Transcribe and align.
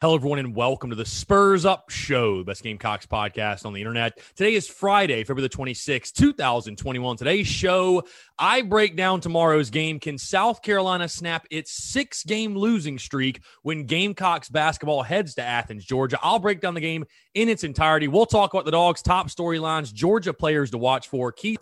Hello, 0.00 0.14
everyone, 0.14 0.38
and 0.38 0.54
welcome 0.54 0.90
to 0.90 0.96
the 0.96 1.04
Spurs 1.04 1.64
Up 1.64 1.90
Show, 1.90 2.38
the 2.38 2.44
best 2.44 2.62
Gamecocks 2.62 3.04
podcast 3.04 3.66
on 3.66 3.72
the 3.72 3.80
internet. 3.80 4.16
Today 4.36 4.54
is 4.54 4.68
Friday, 4.68 5.24
February 5.24 5.48
the 5.48 5.56
26th, 5.56 6.12
2021. 6.12 7.16
Today's 7.16 7.48
show, 7.48 8.04
I 8.38 8.62
break 8.62 8.94
down 8.94 9.20
tomorrow's 9.20 9.70
game. 9.70 9.98
Can 9.98 10.16
South 10.16 10.62
Carolina 10.62 11.08
snap 11.08 11.48
its 11.50 11.72
six 11.72 12.22
game 12.22 12.56
losing 12.56 12.96
streak 12.96 13.40
when 13.62 13.86
Gamecocks 13.86 14.48
basketball 14.48 15.02
heads 15.02 15.34
to 15.34 15.42
Athens, 15.42 15.84
Georgia? 15.84 16.16
I'll 16.22 16.38
break 16.38 16.60
down 16.60 16.74
the 16.74 16.80
game 16.80 17.04
in 17.34 17.48
its 17.48 17.64
entirety. 17.64 18.06
We'll 18.06 18.24
talk 18.24 18.54
about 18.54 18.66
the 18.66 18.70
Dogs' 18.70 19.02
top 19.02 19.26
storylines, 19.26 19.92
Georgia 19.92 20.32
players 20.32 20.70
to 20.70 20.78
watch 20.78 21.08
for, 21.08 21.32
Keith. 21.32 21.58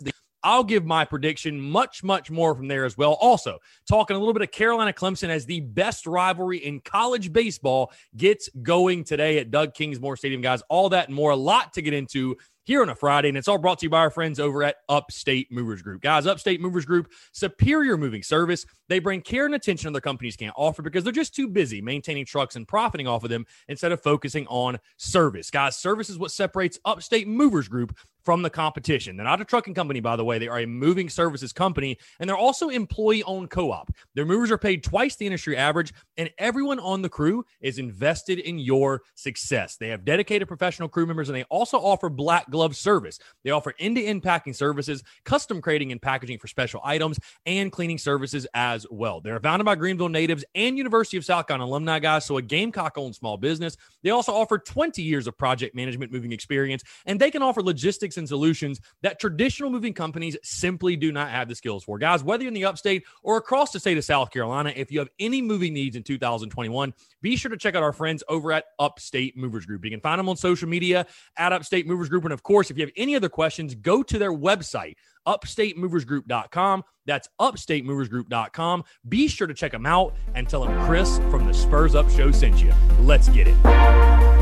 I'll 0.47 0.63
give 0.63 0.85
my 0.85 1.03
prediction 1.03 1.59
much, 1.59 2.05
much 2.05 2.31
more 2.31 2.55
from 2.55 2.69
there 2.69 2.85
as 2.85 2.97
well. 2.97 3.17
Also, 3.19 3.59
talking 3.85 4.15
a 4.15 4.19
little 4.19 4.33
bit 4.33 4.43
of 4.43 4.51
Carolina 4.51 4.93
Clemson 4.93 5.27
as 5.27 5.45
the 5.45 5.59
best 5.59 6.07
rivalry 6.07 6.59
in 6.59 6.79
college 6.79 7.33
baseball 7.33 7.91
gets 8.15 8.47
going 8.63 9.03
today 9.03 9.39
at 9.39 9.51
Doug 9.51 9.73
Kingsmore 9.73 10.17
Stadium, 10.17 10.39
guys. 10.39 10.63
All 10.69 10.87
that 10.87 11.07
and 11.07 11.15
more. 11.15 11.31
A 11.31 11.35
lot 11.35 11.73
to 11.73 11.81
get 11.81 11.93
into 11.93 12.37
here 12.63 12.81
on 12.81 12.87
a 12.89 12.95
Friday, 12.95 13.29
and 13.29 13.37
it's 13.37 13.47
all 13.47 13.57
brought 13.57 13.79
to 13.79 13.85
you 13.85 13.89
by 13.89 13.99
our 13.99 14.09
friends 14.09 14.39
over 14.39 14.61
at 14.61 14.75
Upstate 14.87 15.51
Movers 15.51 15.81
Group. 15.81 16.01
Guys, 16.01 16.27
Upstate 16.27 16.59
Movers 16.59 16.85
Group, 16.85 17.11
superior 17.31 17.97
moving 17.97 18.23
service. 18.23 18.65
They 18.89 18.99
bring 18.99 19.21
care 19.21 19.45
and 19.45 19.55
attention 19.55 19.89
other 19.89 20.01
companies 20.01 20.35
can't 20.35 20.53
offer 20.57 20.81
because 20.81 21.03
they're 21.03 21.13
just 21.13 21.35
too 21.35 21.47
busy 21.47 21.81
maintaining 21.81 22.25
trucks 22.25 22.55
and 22.57 22.67
profiting 22.67 23.07
off 23.07 23.23
of 23.23 23.29
them 23.29 23.45
instead 23.69 23.93
of 23.93 24.01
focusing 24.01 24.47
on 24.47 24.79
service. 24.97 25.49
Guys, 25.49 25.77
service 25.77 26.09
is 26.09 26.19
what 26.19 26.31
separates 26.31 26.79
Upstate 26.83 27.27
Movers 27.27 27.69
Group 27.69 27.97
from 28.27 28.41
the 28.41 28.49
competition. 28.49 29.15
They're 29.15 29.23
not 29.23 29.39
a 29.39 29.45
trucking 29.45 29.73
company, 29.73 30.01
by 30.01 30.17
the 30.17 30.25
way. 30.25 30.37
They 30.37 30.49
are 30.49 30.59
a 30.59 30.65
moving 30.65 31.07
services 31.07 31.53
company, 31.53 31.97
and 32.19 32.29
they're 32.29 32.35
also 32.35 32.67
employee 32.67 33.23
owned 33.23 33.49
co 33.49 33.71
op. 33.71 33.89
Their 34.15 34.25
movers 34.25 34.51
are 34.51 34.57
paid 34.57 34.83
twice 34.83 35.15
the 35.15 35.25
industry 35.25 35.55
average, 35.55 35.93
and 36.17 36.29
everyone 36.37 36.77
on 36.79 37.01
the 37.01 37.07
crew 37.07 37.45
is 37.61 37.79
invested 37.79 38.39
in 38.39 38.59
your 38.59 39.03
success. 39.15 39.77
They 39.77 39.87
have 39.87 40.03
dedicated 40.03 40.49
professional 40.49 40.89
crew 40.89 41.05
members, 41.05 41.29
and 41.29 41.37
they 41.37 41.43
also 41.43 41.77
offer 41.77 42.09
black 42.09 42.49
glove 42.49 42.75
service. 42.75 43.17
They 43.45 43.51
offer 43.51 43.73
end 43.79 43.95
to 43.95 44.03
end 44.03 44.23
packing 44.23 44.51
services, 44.51 45.03
custom 45.23 45.61
crating 45.61 45.93
and 45.93 46.01
packaging 46.01 46.39
for 46.39 46.47
special 46.47 46.81
items, 46.83 47.19
and 47.45 47.71
cleaning 47.71 47.97
services 47.97 48.45
as 48.53 48.85
well. 48.91 49.21
They're 49.21 49.39
founded 49.39 49.63
by 49.63 49.75
Greenville 49.75 50.09
natives 50.09 50.43
and 50.53 50.77
University 50.77 51.15
of 51.15 51.23
South 51.23 51.47
Carolina 51.47 51.71
alumni 51.71 51.99
guys, 51.99 52.25
so 52.25 52.35
a 52.35 52.41
Gamecock 52.41 52.97
owned 52.97 53.15
small 53.15 53.37
business. 53.37 53.77
They 54.03 54.09
also 54.09 54.33
offer 54.33 54.57
20 54.57 55.01
years 55.01 55.27
of 55.27 55.37
project 55.37 55.73
management 55.73 56.11
moving 56.11 56.33
experience, 56.33 56.83
and 57.05 57.21
they 57.21 57.31
can 57.31 57.41
offer 57.41 57.63
logistics 57.63 58.16
and 58.17 58.27
solutions 58.27 58.79
that 59.01 59.19
traditional 59.19 59.69
moving 59.69 59.93
companies 59.93 60.37
simply 60.43 60.95
do 60.95 61.11
not 61.11 61.29
have 61.29 61.47
the 61.47 61.55
skills 61.55 61.83
for. 61.83 61.97
Guys, 61.97 62.23
whether 62.23 62.43
you're 62.43 62.49
in 62.49 62.53
the 62.53 62.65
upstate 62.65 63.03
or 63.23 63.37
across 63.37 63.71
the 63.71 63.79
state 63.79 63.97
of 63.97 64.03
South 64.03 64.31
Carolina, 64.31 64.73
if 64.75 64.91
you 64.91 64.99
have 64.99 65.09
any 65.19 65.41
moving 65.41 65.73
needs 65.73 65.95
in 65.95 66.03
2021, 66.03 66.93
be 67.21 67.35
sure 67.35 67.49
to 67.49 67.57
check 67.57 67.75
out 67.75 67.83
our 67.83 67.93
friends 67.93 68.23
over 68.27 68.51
at 68.51 68.65
Upstate 68.79 69.37
Movers 69.37 69.65
Group. 69.65 69.83
You 69.85 69.91
can 69.91 70.01
find 70.01 70.19
them 70.19 70.29
on 70.29 70.37
social 70.37 70.67
media 70.67 71.05
at 71.37 71.53
Upstate 71.53 71.87
Movers 71.87 72.09
Group. 72.09 72.23
And 72.23 72.33
of 72.33 72.43
course, 72.43 72.71
if 72.71 72.77
you 72.77 72.85
have 72.85 72.93
any 72.97 73.15
other 73.15 73.29
questions, 73.29 73.75
go 73.75 74.03
to 74.03 74.17
their 74.17 74.33
website, 74.33 74.95
upstatemoversgroup.com. 75.27 76.83
That's 77.05 77.29
upstatemoversgroup.com. 77.39 78.83
Be 79.07 79.27
sure 79.27 79.47
to 79.47 79.53
check 79.53 79.71
them 79.71 79.85
out 79.85 80.15
and 80.35 80.47
tell 80.47 80.63
them 80.63 80.85
Chris 80.85 81.17
from 81.29 81.45
the 81.45 81.53
Spurs 81.53 81.95
Up 81.95 82.09
Show 82.09 82.31
sent 82.31 82.61
you. 82.61 82.73
Let's 83.01 83.29
get 83.29 83.47
it. 83.47 84.36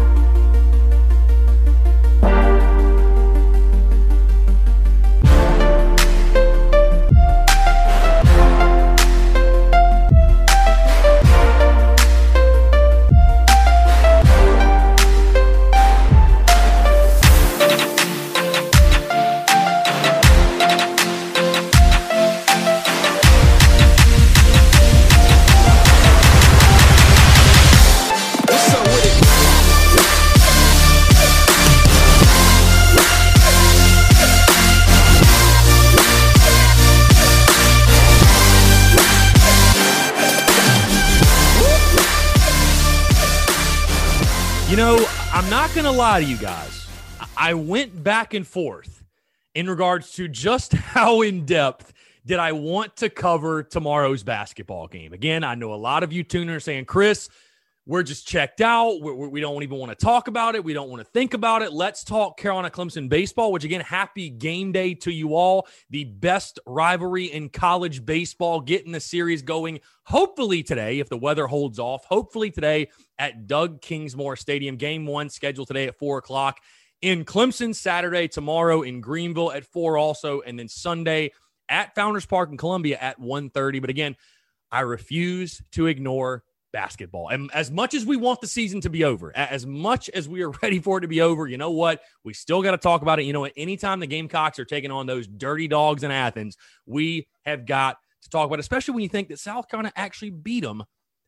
You 44.76 44.82
know, 44.82 45.08
I'm 45.32 45.50
not 45.50 45.74
going 45.74 45.86
to 45.86 45.92
lie 45.92 46.20
to 46.20 46.26
you 46.26 46.36
guys. 46.36 46.86
I 47.38 47.54
went 47.54 48.04
back 48.04 48.34
and 48.34 48.46
forth 48.46 49.06
in 49.54 49.70
regards 49.70 50.12
to 50.16 50.28
just 50.28 50.74
how 50.74 51.22
in 51.22 51.46
depth 51.46 51.94
did 52.26 52.40
I 52.40 52.52
want 52.52 52.98
to 52.98 53.10
cover 53.10 53.64
tomorrow's 53.64 54.24
basketball 54.24 54.88
game. 54.88 55.14
Again, 55.14 55.46
I 55.46 55.56
know 55.56 55.74
a 55.74 55.76
lot 55.76 56.04
of 56.04 56.12
you 56.12 56.26
tuners 56.26 56.66
saying, 56.66 56.84
Chris, 56.84 57.30
we're 57.88 58.04
just 58.04 58.28
checked 58.28 58.62
out. 58.62 59.00
We're, 59.02 59.14
we 59.14 59.42
do 59.42 59.46
not 59.46 59.62
even 59.62 59.78
want 59.78 59.98
to 59.98 60.06
talk 60.06 60.28
about 60.28 60.56
it. 60.56 60.64
We 60.64 60.74
don't 60.74 60.90
want 60.90 61.06
to 61.06 61.12
think 61.12 61.34
about 61.34 61.62
it. 61.62 61.72
Let's 61.72 62.04
talk 62.04 62.38
Carolina 62.38 62.72
Clemson 62.72 63.10
baseball, 63.10 63.52
which 63.52 63.64
again, 63.64 63.82
happy 63.82 64.30
game 64.30 64.72
day 64.72 64.96
to 64.96 65.12
you 65.12 65.36
all. 65.36 65.68
The 65.92 66.06
best 66.06 66.60
rivalry 66.66 67.26
in 67.26 67.50
college 67.50 68.04
baseball, 68.04 68.60
getting 68.60 68.92
the 68.92 69.00
series 69.00 69.44
going. 69.44 69.82
Hopefully 70.04 70.64
today, 70.64 71.00
if 71.00 71.10
the 71.10 71.18
weather 71.18 71.46
holds 71.46 71.78
off, 71.78 72.06
hopefully 72.06 72.50
today 72.50 72.90
at 73.20 73.46
Doug 73.46 73.82
Kingsmore 73.82 74.38
Stadium. 74.38 74.78
Game 74.78 75.06
one 75.06 75.30
scheduled 75.30 75.68
today 75.68 75.88
at 75.88 75.98
four 76.00 76.18
o'clock 76.18 76.60
in 77.02 77.24
Clemson, 77.24 77.76
Saturday, 77.76 78.28
tomorrow 78.28 78.82
in 78.82 79.00
Greenville 79.00 79.52
at 79.52 79.64
four 79.64 79.98
also, 79.98 80.42
and 80.42 80.58
then 80.58 80.68
Sunday 80.68 81.32
at 81.70 81.94
Founders 81.94 82.26
Park 82.26 82.50
in 82.50 82.58
Columbia 82.58 82.98
at 83.00 83.20
1:30. 83.20 83.80
But 83.80 83.92
again, 83.92 84.16
I 84.72 84.82
refuse 84.82 85.62
to 85.74 85.86
ignore 85.86 86.44
basketball. 86.76 87.30
And 87.30 87.50
as 87.54 87.72
much 87.72 87.94
as 87.94 88.06
we 88.06 88.18
want 88.18 88.42
the 88.42 88.48
season 88.48 88.82
to 88.82 88.90
be 88.90 89.06
over, 89.06 89.32
as 89.34 89.66
much 89.66 90.10
as 90.10 90.28
we 90.28 90.44
are 90.44 90.50
ready 90.62 90.80
for 90.80 90.98
it 90.98 91.02
to 91.02 91.08
be 91.08 91.22
over, 91.22 91.48
you 91.48 91.58
know 91.58 91.72
what? 91.72 92.02
We 92.26 92.34
still 92.34 92.62
got 92.62 92.72
to 92.72 92.78
talk 92.78 93.02
about 93.02 93.18
it. 93.18 93.24
You 93.24 93.32
know 93.32 93.40
what? 93.40 93.54
Anytime 93.56 94.02
the 94.02 94.08
Gamecocks 94.08 94.60
are 94.60 94.66
taking 94.66 94.92
on 94.92 95.06
those 95.06 95.26
dirty 95.26 95.70
dogs 95.70 96.04
in 96.04 96.12
Athens, 96.12 96.58
we 96.86 97.30
have 97.46 97.66
got 97.66 97.96
to 98.24 98.30
talk 98.30 98.46
about 98.46 98.60
it, 98.60 98.60
especially 98.60 98.94
when 98.94 99.04
you 99.04 99.10
think 99.10 99.30
that 99.30 99.40
South 99.40 99.70
Carolina 99.70 99.94
actually 99.96 100.32
beat 100.32 100.66
them 100.66 100.84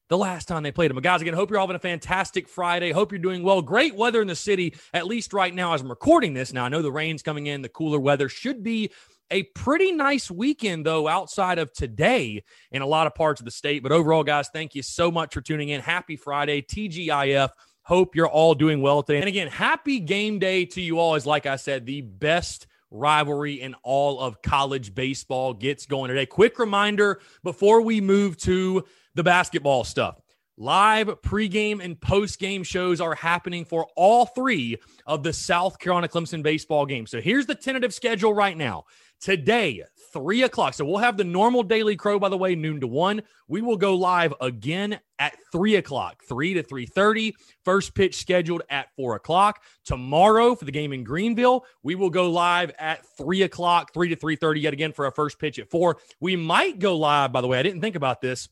the 0.09 0.17
last 0.17 0.49
time 0.49 0.63
they 0.63 0.71
played 0.73 0.89
them. 0.89 0.95
But 0.95 1.05
guys, 1.05 1.21
again, 1.21 1.33
hope 1.33 1.49
you're 1.49 1.59
all 1.59 1.67
having 1.67 1.77
a 1.77 1.79
fantastic 1.79 2.49
Friday. 2.49 2.91
Hope 2.91 3.13
you're 3.13 3.19
doing 3.19 3.41
well. 3.41 3.61
Great 3.61 3.95
weather 3.95 4.21
in 4.21 4.27
the 4.27 4.35
city, 4.35 4.75
at 4.93 5.07
least 5.07 5.31
right 5.31 5.55
now 5.55 5.73
as 5.73 5.81
I'm 5.81 5.89
recording 5.89 6.33
this. 6.33 6.51
Now, 6.51 6.65
I 6.65 6.69
know 6.69 6.81
the 6.81 6.91
rain's 6.91 7.23
coming 7.23 7.47
in, 7.47 7.61
the 7.61 7.69
cooler 7.69 7.99
weather 7.99 8.27
should 8.27 8.63
be 8.63 8.91
a 9.31 9.43
pretty 9.43 9.91
nice 9.91 10.31
weekend, 10.31 10.85
though, 10.85 11.07
outside 11.07 11.59
of 11.59 11.73
today 11.73 12.43
in 12.71 12.81
a 12.81 12.85
lot 12.85 13.07
of 13.07 13.15
parts 13.15 13.41
of 13.41 13.45
the 13.45 13.51
state. 13.51 13.83
But 13.83 13.91
overall, 13.91 14.23
guys, 14.23 14.49
thank 14.49 14.75
you 14.75 14.81
so 14.81 15.11
much 15.11 15.33
for 15.33 15.41
tuning 15.41 15.69
in. 15.69 15.81
Happy 15.81 16.15
Friday, 16.15 16.61
TGIF. 16.61 17.49
Hope 17.83 18.15
you're 18.15 18.27
all 18.27 18.53
doing 18.53 18.81
well 18.81 19.03
today. 19.03 19.19
And 19.19 19.27
again, 19.27 19.47
happy 19.47 19.99
game 19.99 20.39
day 20.39 20.65
to 20.65 20.81
you 20.81 20.99
all. 20.99 21.15
Is 21.15 21.25
like 21.25 21.45
I 21.45 21.55
said, 21.55 21.85
the 21.85 22.01
best 22.01 22.67
rivalry 22.91 23.61
in 23.61 23.75
all 23.83 24.19
of 24.19 24.41
college 24.41 24.93
baseball 24.95 25.53
gets 25.53 25.85
going 25.85 26.09
today. 26.09 26.25
Quick 26.25 26.59
reminder 26.59 27.21
before 27.43 27.81
we 27.81 28.01
move 28.01 28.37
to 28.37 28.83
the 29.15 29.23
basketball 29.23 29.83
stuff. 29.83 30.19
Live 30.59 31.07
pregame 31.21 31.83
and 31.83 31.99
postgame 31.99 32.65
shows 32.65 32.99
are 32.99 33.13
happening 33.13 33.63
for 33.63 33.87
all 33.95 34.25
three 34.25 34.77
of 35.05 35.21
the 35.21 35.31
South 35.31 35.77
Carolina 35.77 36.07
Clemson 36.07 36.41
baseball 36.41 36.87
games. 36.87 37.11
So 37.11 37.21
here's 37.21 37.45
the 37.45 37.53
tentative 37.53 37.93
schedule 37.93 38.33
right 38.33 38.57
now. 38.57 38.85
Today, 39.19 39.83
three 40.11 40.41
o'clock. 40.41 40.73
So 40.73 40.83
we'll 40.83 40.97
have 40.97 41.15
the 41.15 41.23
normal 41.23 41.61
daily 41.61 41.95
crow, 41.95 42.17
by 42.17 42.29
the 42.29 42.37
way, 42.37 42.55
noon 42.55 42.79
to 42.81 42.87
one. 42.87 43.21
We 43.47 43.61
will 43.61 43.77
go 43.77 43.95
live 43.95 44.33
again 44.41 44.99
at 45.19 45.37
three 45.51 45.75
o'clock, 45.75 46.23
three 46.27 46.55
to 46.55 46.63
three 46.63 46.87
thirty. 46.87 47.35
First 47.63 47.93
pitch 47.93 48.15
scheduled 48.15 48.63
at 48.71 48.87
four 48.95 49.13
o'clock 49.13 49.61
tomorrow 49.85 50.55
for 50.55 50.65
the 50.65 50.71
game 50.71 50.91
in 50.91 51.03
Greenville. 51.03 51.65
We 51.83 51.93
will 51.93 52.09
go 52.09 52.31
live 52.31 52.71
at 52.79 53.05
three 53.15 53.43
o'clock, 53.43 53.93
three 53.93 54.09
to 54.09 54.15
three 54.15 54.35
thirty 54.35 54.61
yet 54.61 54.73
again 54.73 54.91
for 54.91 55.05
our 55.05 55.11
first 55.11 55.37
pitch 55.37 55.59
at 55.59 55.69
four. 55.69 55.97
We 56.19 56.35
might 56.35 56.79
go 56.79 56.97
live. 56.97 57.31
By 57.31 57.41
the 57.41 57.47
way, 57.47 57.59
I 57.59 57.63
didn't 57.63 57.81
think 57.81 57.95
about 57.95 58.21
this 58.21 58.49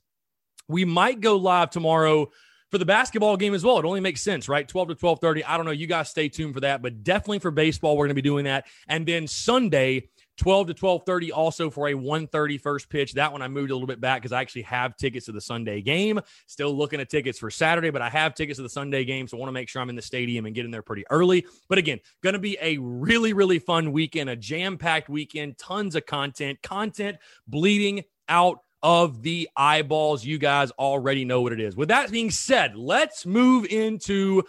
we 0.68 0.86
might 0.86 1.20
go 1.22 1.38
live 1.38 1.70
tomorrow 1.70 2.30
for 2.72 2.78
the 2.80 2.86
basketball 2.86 3.38
game 3.38 3.54
as 3.54 3.64
well. 3.64 3.80
It 3.80 3.86
only 3.86 4.02
makes 4.02 4.22
sense, 4.22 4.50
right? 4.50 4.68
12 4.68 4.90
to 4.90 4.96
12:30. 4.96 5.44
I 5.48 5.58
don't 5.58 5.66
know. 5.66 5.72
You 5.72 5.88
guys 5.88 6.10
stay 6.10 6.30
tuned 6.30 6.54
for 6.54 6.62
that, 6.62 6.82
but 6.82 7.04
definitely 7.04 7.40
for 7.40 7.52
baseball, 7.52 7.96
we're 7.96 8.06
going 8.06 8.16
to 8.16 8.22
be 8.22 8.22
doing 8.22 8.46
that. 8.46 8.66
And 8.88 9.06
then 9.06 9.28
Sunday, 9.28 10.10
12 10.38 10.68
to 10.68 10.74
12:30 10.74 11.32
also 11.32 11.70
for 11.70 11.88
a 11.88 11.94
1:30 11.94 12.60
first 12.60 12.90
pitch. 12.90 13.14
That 13.14 13.32
one 13.32 13.42
I 13.42 13.48
moved 13.48 13.72
a 13.72 13.74
little 13.74 13.88
bit 13.88 14.02
back 14.02 14.22
because 14.22 14.34
I 14.34 14.42
actually 14.42 14.64
have 14.64 14.98
tickets 14.98 15.28
to 15.28 15.32
the 15.32 15.40
Sunday 15.40 15.82
game. 15.82 16.20
Still 16.48 16.76
looking 16.76 17.00
at 17.00 17.10
tickets 17.10 17.40
for 17.40 17.50
Saturday, 17.50 17.92
but 17.92 18.02
I 18.02 18.10
have 18.10 18.34
tickets 18.34 18.58
to 18.58 18.64
the 18.64 18.70
Sunday 18.70 19.06
game, 19.06 19.28
so 19.28 19.38
I 19.38 19.40
want 19.40 19.50
to 19.50 19.54
make 19.54 19.70
sure 19.70 19.82
I'm 19.82 19.90
in 19.90 19.96
the 19.96 20.02
stadium 20.02 20.46
and 20.46 20.54
get 20.54 20.66
in 20.66 20.72
there 20.72 20.82
pretty 20.82 21.06
early. 21.10 21.46
But 21.70 21.78
again, 21.78 22.00
going 22.24 22.34
to 22.34 22.40
be 22.40 22.58
a 22.62 22.78
really 22.80 23.34
really 23.34 23.60
fun 23.60 23.92
weekend, 23.92 24.30
a 24.30 24.36
jam-packed 24.36 25.08
weekend, 25.08 25.58
tons 25.58 25.96
of 25.96 26.06
content, 26.06 26.62
content 26.62 27.18
bleeding 27.48 28.04
out 28.28 28.60
of 28.86 29.24
the 29.24 29.50
eyeballs. 29.58 30.24
You 30.24 30.38
guys 30.38 30.70
already 30.72 31.26
know 31.26 31.42
what 31.42 31.52
it 31.52 31.60
is. 31.60 31.76
With 31.76 31.90
that 31.90 32.12
being 32.12 32.30
said, 32.30 32.76
let's 32.76 33.26
move 33.26 33.66
into 33.66 34.44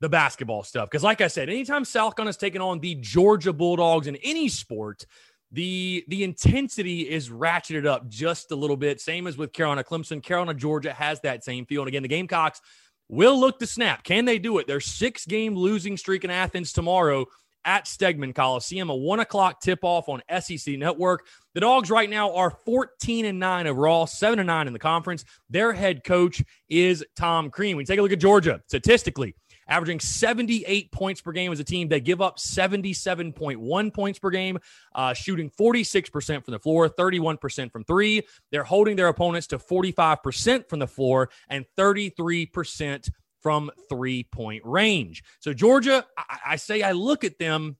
the 0.00 0.08
basketball 0.08 0.62
stuff. 0.62 0.88
Because, 0.88 1.02
like 1.02 1.20
I 1.20 1.26
said, 1.26 1.48
anytime 1.48 1.84
South 1.84 2.14
Carolina 2.14 2.30
is 2.30 2.36
taking 2.36 2.60
on 2.60 2.78
the 2.78 2.94
Georgia 2.94 3.52
Bulldogs 3.52 4.06
in 4.06 4.14
any 4.22 4.48
sport, 4.48 5.04
the 5.50 6.04
the 6.06 6.22
intensity 6.22 7.00
is 7.00 7.30
ratcheted 7.30 7.84
up 7.84 8.08
just 8.08 8.52
a 8.52 8.56
little 8.56 8.76
bit. 8.76 9.00
Same 9.00 9.26
as 9.26 9.36
with 9.36 9.52
Carolina 9.52 9.82
Clemson. 9.82 10.22
Carolina 10.22 10.54
Georgia 10.54 10.92
has 10.92 11.18
that 11.22 11.42
same 11.42 11.66
feel. 11.66 11.82
And 11.82 11.88
again, 11.88 12.02
the 12.02 12.08
Gamecocks 12.08 12.60
will 13.08 13.38
look 13.38 13.58
to 13.58 13.66
snap. 13.66 14.04
Can 14.04 14.24
they 14.24 14.38
do 14.38 14.58
it? 14.58 14.68
Their 14.68 14.80
six 14.80 15.26
game 15.26 15.56
losing 15.56 15.96
streak 15.96 16.22
in 16.22 16.30
Athens 16.30 16.72
tomorrow 16.72 17.26
at 17.64 17.84
Stegeman 17.86 18.34
Coliseum, 18.34 18.90
a 18.90 18.94
one 18.94 19.20
o'clock 19.20 19.60
tip 19.60 19.80
off 19.82 20.08
on 20.08 20.22
SEC 20.40 20.78
Network. 20.78 21.26
The 21.54 21.60
Dogs 21.60 21.90
right 21.90 22.10
now 22.10 22.34
are 22.34 22.50
14 22.50 23.24
and 23.24 23.38
9 23.38 23.66
overall, 23.66 24.06
7 24.06 24.38
and 24.38 24.46
9 24.46 24.66
in 24.66 24.72
the 24.72 24.78
conference. 24.78 25.24
Their 25.48 25.72
head 25.72 26.04
coach 26.04 26.42
is 26.68 27.04
Tom 27.16 27.50
Crean. 27.50 27.76
We 27.76 27.84
take 27.84 27.98
a 27.98 28.02
look 28.02 28.12
at 28.12 28.18
Georgia 28.18 28.60
statistically, 28.66 29.36
averaging 29.68 30.00
78 30.00 30.90
points 30.90 31.20
per 31.20 31.32
game 31.32 31.52
as 31.52 31.60
a 31.60 31.64
team. 31.64 31.88
They 31.88 32.00
give 32.00 32.20
up 32.20 32.38
77.1 32.38 33.94
points 33.94 34.18
per 34.18 34.30
game, 34.30 34.58
uh, 34.94 35.14
shooting 35.14 35.50
46% 35.50 36.44
from 36.44 36.52
the 36.52 36.58
floor, 36.58 36.88
31% 36.88 37.70
from 37.70 37.84
three. 37.84 38.22
They're 38.50 38.64
holding 38.64 38.96
their 38.96 39.08
opponents 39.08 39.46
to 39.48 39.58
45% 39.58 40.68
from 40.68 40.80
the 40.80 40.88
floor 40.88 41.30
and 41.48 41.64
33% 41.78 43.08
from 43.44 43.70
three 43.88 44.24
point 44.24 44.62
range. 44.64 45.22
So, 45.38 45.54
Georgia, 45.54 46.04
I, 46.18 46.38
I 46.46 46.56
say 46.56 46.82
I 46.82 46.90
look 46.90 47.22
at 47.22 47.38
them 47.38 47.76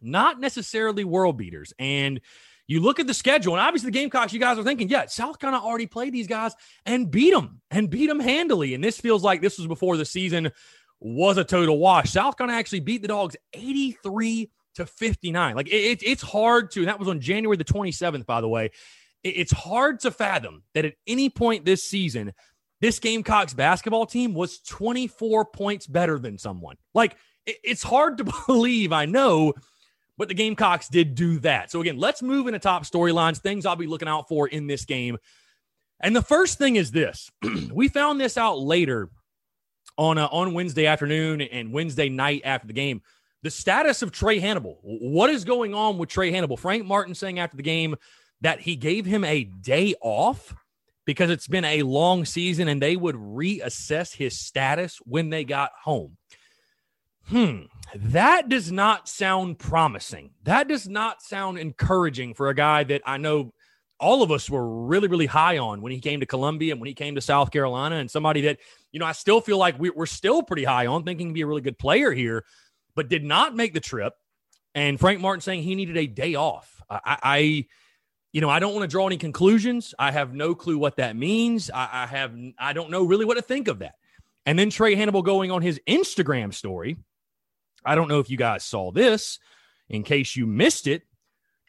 not 0.00 0.38
necessarily 0.38 1.04
world 1.04 1.36
beaters. 1.36 1.72
And 1.78 2.20
you 2.66 2.80
look 2.80 3.00
at 3.00 3.06
the 3.06 3.14
schedule, 3.14 3.54
and 3.54 3.60
obviously 3.60 3.88
the 3.88 3.98
Gamecocks, 3.98 4.32
you 4.32 4.40
guys 4.40 4.58
are 4.58 4.62
thinking, 4.62 4.88
yeah, 4.88 5.06
South 5.06 5.38
Carolina 5.38 5.64
already 5.64 5.86
played 5.86 6.12
these 6.12 6.26
guys 6.26 6.54
and 6.86 7.10
beat 7.10 7.32
them 7.32 7.60
and 7.70 7.90
beat 7.90 8.06
them 8.06 8.20
handily. 8.20 8.74
And 8.74 8.82
this 8.82 8.98
feels 8.98 9.22
like 9.22 9.42
this 9.42 9.58
was 9.58 9.66
before 9.66 9.96
the 9.96 10.04
season 10.04 10.52
was 11.00 11.36
a 11.36 11.44
total 11.44 11.78
wash. 11.78 12.10
South 12.12 12.38
Carolina 12.38 12.58
actually 12.58 12.80
beat 12.80 13.02
the 13.02 13.08
Dogs 13.08 13.36
83 13.52 14.50
to 14.76 14.86
59. 14.86 15.56
Like 15.56 15.68
it, 15.68 15.72
it, 15.72 16.02
it's 16.02 16.22
hard 16.22 16.70
to, 16.72 16.86
that 16.86 16.98
was 16.98 17.08
on 17.08 17.20
January 17.20 17.56
the 17.56 17.64
27th, 17.64 18.24
by 18.24 18.40
the 18.40 18.48
way. 18.48 18.70
It, 19.22 19.36
it's 19.36 19.52
hard 19.52 20.00
to 20.00 20.10
fathom 20.10 20.62
that 20.74 20.84
at 20.84 20.94
any 21.06 21.28
point 21.28 21.64
this 21.64 21.84
season, 21.84 22.32
this 22.84 22.98
Gamecocks 22.98 23.54
basketball 23.54 24.04
team 24.04 24.34
was 24.34 24.58
24 24.58 25.46
points 25.46 25.86
better 25.86 26.18
than 26.18 26.36
someone. 26.36 26.76
Like, 26.92 27.16
it's 27.46 27.82
hard 27.82 28.18
to 28.18 28.30
believe, 28.46 28.92
I 28.92 29.06
know, 29.06 29.54
but 30.18 30.28
the 30.28 30.34
Gamecocks 30.34 30.88
did 30.88 31.14
do 31.14 31.38
that. 31.38 31.70
So, 31.70 31.80
again, 31.80 31.96
let's 31.96 32.20
move 32.20 32.46
into 32.46 32.58
top 32.58 32.82
storylines, 32.82 33.38
things 33.38 33.64
I'll 33.64 33.74
be 33.74 33.86
looking 33.86 34.06
out 34.06 34.28
for 34.28 34.48
in 34.48 34.66
this 34.66 34.84
game. 34.84 35.16
And 36.00 36.14
the 36.14 36.20
first 36.20 36.58
thing 36.58 36.76
is 36.76 36.90
this 36.90 37.30
we 37.72 37.88
found 37.88 38.20
this 38.20 38.36
out 38.36 38.58
later 38.58 39.08
on, 39.96 40.18
uh, 40.18 40.28
on 40.30 40.52
Wednesday 40.52 40.84
afternoon 40.84 41.40
and 41.40 41.72
Wednesday 41.72 42.10
night 42.10 42.42
after 42.44 42.66
the 42.66 42.74
game. 42.74 43.00
The 43.44 43.50
status 43.50 44.02
of 44.02 44.12
Trae 44.12 44.42
Hannibal. 44.42 44.78
What 44.82 45.30
is 45.30 45.44
going 45.44 45.72
on 45.72 45.96
with 45.96 46.10
Trae 46.10 46.30
Hannibal? 46.32 46.58
Frank 46.58 46.84
Martin 46.84 47.14
saying 47.14 47.38
after 47.38 47.56
the 47.56 47.62
game 47.62 47.96
that 48.42 48.60
he 48.60 48.76
gave 48.76 49.06
him 49.06 49.24
a 49.24 49.44
day 49.44 49.94
off 50.02 50.54
because 51.04 51.30
it's 51.30 51.48
been 51.48 51.64
a 51.64 51.82
long 51.82 52.24
season 52.24 52.68
and 52.68 52.80
they 52.80 52.96
would 52.96 53.16
reassess 53.16 54.14
his 54.14 54.38
status 54.38 54.98
when 55.04 55.30
they 55.30 55.44
got 55.44 55.70
home. 55.82 56.16
Hmm, 57.28 57.62
that 57.94 58.48
does 58.48 58.70
not 58.70 59.08
sound 59.08 59.58
promising. 59.58 60.32
That 60.42 60.68
does 60.68 60.88
not 60.88 61.22
sound 61.22 61.58
encouraging 61.58 62.34
for 62.34 62.48
a 62.48 62.54
guy 62.54 62.84
that 62.84 63.02
I 63.06 63.16
know 63.16 63.52
all 63.98 64.22
of 64.22 64.30
us 64.30 64.50
were 64.50 64.84
really, 64.86 65.08
really 65.08 65.26
high 65.26 65.58
on 65.58 65.80
when 65.80 65.92
he 65.92 66.00
came 66.00 66.20
to 66.20 66.26
Columbia 66.26 66.72
and 66.72 66.80
when 66.80 66.88
he 66.88 66.94
came 66.94 67.14
to 67.14 67.20
South 67.20 67.50
Carolina, 67.50 67.96
and 67.96 68.10
somebody 68.10 68.42
that, 68.42 68.58
you 68.92 69.00
know, 69.00 69.06
I 69.06 69.12
still 69.12 69.40
feel 69.40 69.56
like 69.56 69.78
we're 69.78 70.06
still 70.06 70.42
pretty 70.42 70.64
high 70.64 70.86
on, 70.86 71.04
thinking 71.04 71.28
he'd 71.28 71.34
be 71.34 71.40
a 71.42 71.46
really 71.46 71.62
good 71.62 71.78
player 71.78 72.12
here, 72.12 72.44
but 72.94 73.08
did 73.08 73.24
not 73.24 73.56
make 73.56 73.72
the 73.72 73.80
trip. 73.80 74.12
And 74.74 74.98
Frank 74.98 75.20
Martin 75.20 75.40
saying 75.40 75.62
he 75.62 75.74
needed 75.74 75.96
a 75.96 76.06
day 76.06 76.34
off. 76.34 76.82
I, 76.90 77.16
I 77.22 77.66
you 78.34 78.40
know, 78.40 78.50
I 78.50 78.58
don't 78.58 78.74
want 78.74 78.82
to 78.82 78.88
draw 78.88 79.06
any 79.06 79.16
conclusions. 79.16 79.94
I 79.96 80.10
have 80.10 80.34
no 80.34 80.56
clue 80.56 80.76
what 80.76 80.96
that 80.96 81.14
means. 81.14 81.70
I, 81.70 81.88
I, 81.92 82.06
have, 82.06 82.36
I 82.58 82.72
don't 82.72 82.90
know 82.90 83.04
really 83.04 83.24
what 83.24 83.36
to 83.36 83.42
think 83.42 83.68
of 83.68 83.78
that. 83.78 83.94
And 84.44 84.58
then 84.58 84.70
Trae 84.70 84.96
Hannibal 84.96 85.22
going 85.22 85.52
on 85.52 85.62
his 85.62 85.80
Instagram 85.88 86.52
story. 86.52 86.96
I 87.84 87.94
don't 87.94 88.08
know 88.08 88.18
if 88.18 88.28
you 88.28 88.36
guys 88.36 88.64
saw 88.64 88.90
this. 88.90 89.38
In 89.88 90.02
case 90.02 90.34
you 90.34 90.48
missed 90.48 90.88
it, 90.88 91.04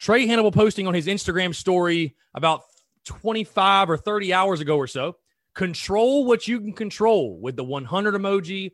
Trae 0.02 0.26
Hannibal 0.26 0.50
posting 0.50 0.88
on 0.88 0.94
his 0.94 1.06
Instagram 1.06 1.54
story 1.54 2.16
about 2.34 2.62
25 3.04 3.88
or 3.88 3.96
30 3.96 4.32
hours 4.32 4.60
ago 4.60 4.76
or 4.76 4.88
so. 4.88 5.18
Control 5.54 6.24
what 6.24 6.48
you 6.48 6.60
can 6.60 6.72
control 6.72 7.38
with 7.38 7.54
the 7.54 7.62
100 7.62 8.14
emoji, 8.14 8.72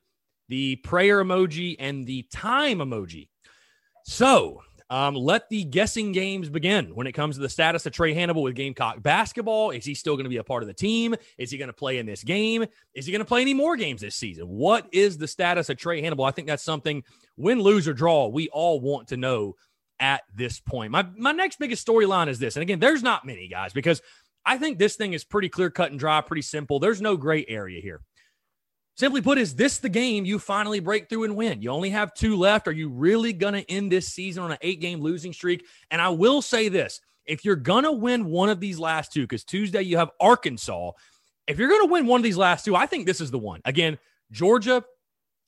the 0.48 0.76
prayer 0.76 1.22
emoji, 1.22 1.76
and 1.78 2.06
the 2.06 2.26
time 2.32 2.78
emoji. 2.78 3.28
So 4.06 4.62
um, 4.92 5.14
let 5.14 5.48
the 5.48 5.64
guessing 5.64 6.12
games 6.12 6.50
begin 6.50 6.94
when 6.94 7.06
it 7.06 7.12
comes 7.12 7.36
to 7.36 7.40
the 7.40 7.48
status 7.48 7.86
of 7.86 7.94
Trae 7.94 8.12
Hannibal 8.12 8.42
with 8.42 8.54
Gamecock 8.54 9.02
basketball. 9.02 9.70
Is 9.70 9.86
he 9.86 9.94
still 9.94 10.16
going 10.16 10.24
to 10.24 10.30
be 10.30 10.36
a 10.36 10.44
part 10.44 10.62
of 10.62 10.66
the 10.66 10.74
team? 10.74 11.14
Is 11.38 11.50
he 11.50 11.56
going 11.56 11.70
to 11.70 11.72
play 11.72 11.96
in 11.96 12.04
this 12.04 12.22
game? 12.22 12.66
Is 12.92 13.06
he 13.06 13.12
going 13.12 13.20
to 13.20 13.24
play 13.24 13.40
any 13.40 13.54
more 13.54 13.74
games 13.74 14.02
this 14.02 14.16
season? 14.16 14.46
What 14.46 14.86
is 14.92 15.16
the 15.16 15.26
status 15.26 15.70
of 15.70 15.78
Trae 15.78 16.02
Hannibal? 16.02 16.26
I 16.26 16.30
think 16.30 16.46
that's 16.46 16.62
something 16.62 17.02
win, 17.38 17.62
lose, 17.62 17.88
or 17.88 17.94
draw, 17.94 18.26
we 18.26 18.50
all 18.50 18.80
want 18.80 19.08
to 19.08 19.16
know 19.16 19.56
at 19.98 20.24
this 20.36 20.60
point. 20.60 20.92
My, 20.92 21.06
my 21.16 21.32
next 21.32 21.58
biggest 21.58 21.86
storyline 21.86 22.28
is 22.28 22.38
this. 22.38 22.56
And 22.56 22.62
again, 22.62 22.78
there's 22.78 23.02
not 23.02 23.24
many 23.24 23.48
guys 23.48 23.72
because 23.72 24.02
I 24.44 24.58
think 24.58 24.78
this 24.78 24.96
thing 24.96 25.14
is 25.14 25.24
pretty 25.24 25.48
clear 25.48 25.70
cut 25.70 25.90
and 25.90 25.98
dry, 25.98 26.20
pretty 26.20 26.42
simple. 26.42 26.78
There's 26.78 27.00
no 27.00 27.16
gray 27.16 27.46
area 27.48 27.80
here. 27.80 28.02
Simply 28.94 29.22
put, 29.22 29.38
is 29.38 29.54
this 29.54 29.78
the 29.78 29.88
game 29.88 30.24
you 30.24 30.38
finally 30.38 30.80
break 30.80 31.08
through 31.08 31.24
and 31.24 31.34
win? 31.34 31.62
You 31.62 31.70
only 31.70 31.90
have 31.90 32.12
two 32.12 32.36
left. 32.36 32.68
Are 32.68 32.72
you 32.72 32.88
really 32.90 33.32
going 33.32 33.54
to 33.54 33.70
end 33.70 33.90
this 33.90 34.08
season 34.08 34.42
on 34.42 34.52
an 34.52 34.58
eight 34.60 34.80
game 34.80 35.00
losing 35.00 35.32
streak? 35.32 35.66
And 35.90 36.00
I 36.00 36.10
will 36.10 36.42
say 36.42 36.68
this 36.68 37.00
if 37.24 37.44
you're 37.44 37.56
going 37.56 37.84
to 37.84 37.92
win 37.92 38.26
one 38.26 38.50
of 38.50 38.60
these 38.60 38.78
last 38.78 39.12
two, 39.12 39.22
because 39.22 39.44
Tuesday 39.44 39.82
you 39.82 39.96
have 39.96 40.10
Arkansas, 40.20 40.92
if 41.46 41.58
you're 41.58 41.68
going 41.68 41.86
to 41.86 41.92
win 41.92 42.06
one 42.06 42.20
of 42.20 42.24
these 42.24 42.36
last 42.36 42.64
two, 42.64 42.76
I 42.76 42.86
think 42.86 43.06
this 43.06 43.20
is 43.20 43.30
the 43.30 43.38
one. 43.38 43.60
Again, 43.64 43.98
Georgia, 44.30 44.84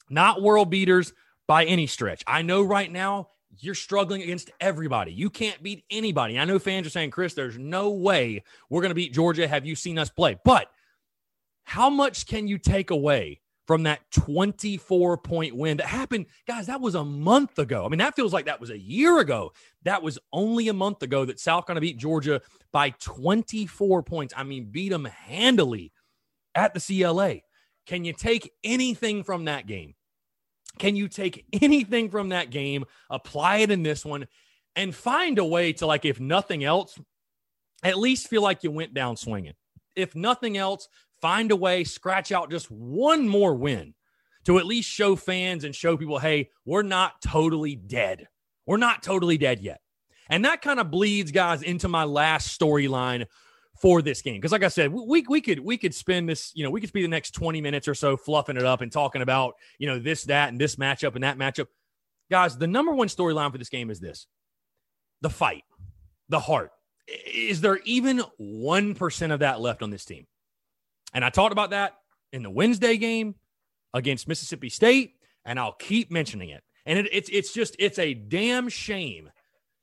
not 0.08 0.42
world 0.42 0.70
beaters 0.70 1.12
by 1.46 1.64
any 1.64 1.86
stretch. 1.86 2.24
I 2.26 2.42
know 2.42 2.62
right 2.62 2.90
now 2.90 3.28
you're 3.58 3.74
struggling 3.74 4.22
against 4.22 4.50
everybody. 4.60 5.12
You 5.12 5.30
can't 5.30 5.62
beat 5.62 5.84
anybody. 5.90 6.38
I 6.38 6.44
know 6.44 6.58
fans 6.58 6.86
are 6.86 6.90
saying, 6.90 7.10
Chris, 7.10 7.34
there's 7.34 7.58
no 7.58 7.90
way 7.90 8.42
we're 8.70 8.80
going 8.80 8.90
to 8.90 8.96
beat 8.96 9.12
Georgia. 9.12 9.46
Have 9.46 9.66
you 9.66 9.76
seen 9.76 9.98
us 9.98 10.10
play? 10.10 10.38
But 10.44 10.68
how 11.64 11.90
much 11.90 12.26
can 12.26 12.46
you 12.46 12.58
take 12.58 12.90
away 12.90 13.40
from 13.66 13.84
that 13.84 14.00
24 14.12 15.18
point 15.18 15.56
win 15.56 15.78
that 15.78 15.86
happened? 15.86 16.26
Guys, 16.46 16.66
that 16.66 16.80
was 16.80 16.94
a 16.94 17.04
month 17.04 17.58
ago. 17.58 17.84
I 17.84 17.88
mean, 17.88 17.98
that 17.98 18.16
feels 18.16 18.32
like 18.32 18.46
that 18.46 18.60
was 18.60 18.70
a 18.70 18.78
year 18.78 19.18
ago. 19.18 19.52
That 19.84 20.02
was 20.02 20.18
only 20.32 20.68
a 20.68 20.74
month 20.74 21.02
ago 21.02 21.24
that 21.24 21.40
South 21.40 21.66
Carolina 21.66 21.80
beat 21.80 21.98
Georgia 21.98 22.40
by 22.72 22.90
24 23.00 24.02
points. 24.02 24.34
I 24.36 24.44
mean, 24.44 24.66
beat 24.70 24.90
them 24.90 25.04
handily 25.04 25.92
at 26.54 26.74
the 26.74 26.80
CLA. 26.80 27.36
Can 27.86 28.04
you 28.04 28.12
take 28.12 28.50
anything 28.62 29.24
from 29.24 29.46
that 29.46 29.66
game? 29.66 29.94
Can 30.78 30.96
you 30.96 31.08
take 31.08 31.46
anything 31.52 32.10
from 32.10 32.30
that 32.30 32.50
game, 32.50 32.84
apply 33.10 33.58
it 33.58 33.70
in 33.70 33.82
this 33.82 34.04
one? 34.04 34.26
and 34.76 34.94
find 34.94 35.38
a 35.38 35.44
way 35.44 35.72
to, 35.74 35.86
like, 35.86 36.04
if 36.04 36.20
nothing 36.20 36.64
else, 36.64 36.98
at 37.82 37.98
least 37.98 38.28
feel 38.28 38.42
like 38.42 38.64
you 38.64 38.70
went 38.70 38.94
down 38.94 39.16
swinging. 39.16 39.54
If 39.94 40.16
nothing 40.16 40.56
else, 40.56 40.88
find 41.24 41.50
a 41.52 41.56
way, 41.56 41.84
scratch 41.84 42.32
out 42.32 42.50
just 42.50 42.70
one 42.70 43.26
more 43.26 43.54
win 43.54 43.94
to 44.44 44.58
at 44.58 44.66
least 44.66 44.90
show 44.90 45.16
fans 45.16 45.64
and 45.64 45.74
show 45.74 45.96
people, 45.96 46.18
hey, 46.18 46.50
we're 46.66 46.82
not 46.82 47.22
totally 47.22 47.74
dead. 47.74 48.28
We're 48.66 48.76
not 48.76 49.02
totally 49.02 49.38
dead 49.38 49.60
yet. 49.60 49.80
And 50.28 50.44
that 50.44 50.60
kind 50.60 50.78
of 50.78 50.90
bleeds, 50.90 51.32
guys, 51.32 51.62
into 51.62 51.88
my 51.88 52.04
last 52.04 52.60
storyline 52.60 53.24
for 53.80 54.02
this 54.02 54.20
game. 54.20 54.34
Because, 54.34 54.52
like 54.52 54.64
I 54.64 54.68
said, 54.68 54.92
we, 54.92 55.24
we 55.26 55.40
could 55.40 55.60
we 55.60 55.78
could 55.78 55.94
spend 55.94 56.28
this, 56.28 56.52
you 56.54 56.62
know, 56.62 56.70
we 56.70 56.78
could 56.82 56.90
spend 56.90 57.06
the 57.06 57.08
next 57.08 57.30
20 57.30 57.62
minutes 57.62 57.88
or 57.88 57.94
so 57.94 58.18
fluffing 58.18 58.58
it 58.58 58.66
up 58.66 58.82
and 58.82 58.92
talking 58.92 59.22
about, 59.22 59.54
you 59.78 59.86
know, 59.86 59.98
this, 59.98 60.24
that, 60.24 60.50
and 60.50 60.60
this 60.60 60.76
matchup 60.76 61.14
and 61.14 61.24
that 61.24 61.38
matchup. 61.38 61.68
Guys, 62.30 62.58
the 62.58 62.66
number 62.66 62.92
one 62.92 63.08
storyline 63.08 63.50
for 63.50 63.56
this 63.56 63.70
game 63.70 63.88
is 63.88 63.98
this 63.98 64.26
the 65.22 65.30
fight, 65.30 65.64
the 66.28 66.40
heart. 66.40 66.70
Is 67.32 67.62
there 67.62 67.78
even 67.86 68.22
1% 68.38 69.32
of 69.32 69.40
that 69.40 69.60
left 69.62 69.82
on 69.82 69.88
this 69.88 70.04
team? 70.04 70.26
And 71.14 71.24
I 71.24 71.30
talked 71.30 71.52
about 71.52 71.70
that 71.70 71.94
in 72.32 72.42
the 72.42 72.50
Wednesday 72.50 72.96
game 72.96 73.36
against 73.94 74.28
Mississippi 74.28 74.68
State, 74.68 75.14
and 75.44 75.58
I'll 75.58 75.72
keep 75.72 76.10
mentioning 76.10 76.50
it. 76.50 76.62
And 76.84 76.98
it, 76.98 77.08
it's 77.12 77.30
it's 77.30 77.52
just 77.54 77.76
it's 77.78 77.98
a 77.98 78.12
damn 78.12 78.68
shame 78.68 79.30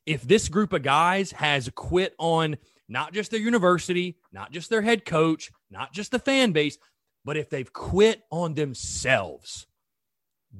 if 0.05 0.21
this 0.23 0.49
group 0.49 0.73
of 0.73 0.83
guys 0.83 1.31
has 1.31 1.69
quit 1.73 2.13
on 2.19 2.57
not 2.89 3.13
just 3.13 3.31
their 3.31 3.39
university, 3.39 4.17
not 4.31 4.51
just 4.51 4.69
their 4.69 4.81
head 4.81 5.05
coach, 5.05 5.51
not 5.69 5.93
just 5.93 6.11
the 6.11 6.19
fan 6.19 6.51
base, 6.51 6.77
but 7.23 7.37
if 7.37 7.49
they've 7.49 7.71
quit 7.71 8.21
on 8.29 8.53
themselves. 8.53 9.65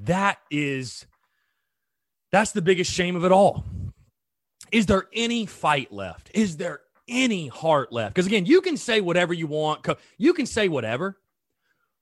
That 0.03 0.37
is 0.49 1.05
that's 2.31 2.53
the 2.53 2.61
biggest 2.61 2.91
shame 2.91 3.15
of 3.15 3.25
it 3.25 3.31
all. 3.31 3.65
Is 4.71 4.85
there 4.85 5.07
any 5.13 5.45
fight 5.45 5.91
left? 5.91 6.31
Is 6.33 6.55
there 6.55 6.79
any 7.07 7.47
heart 7.47 7.91
left? 7.91 8.13
Because 8.13 8.27
again, 8.27 8.45
you 8.45 8.61
can 8.61 8.77
say 8.77 9.01
whatever 9.01 9.33
you 9.33 9.47
want. 9.47 9.85
You 10.17 10.33
can 10.33 10.45
say 10.45 10.67
whatever, 10.67 11.19